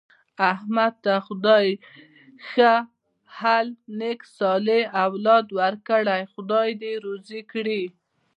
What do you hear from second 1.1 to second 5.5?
خدای ښه حل نېک صالح اولاد